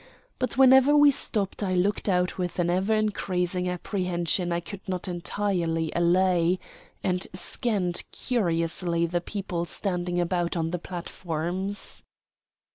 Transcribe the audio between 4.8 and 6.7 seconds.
not entirely allay,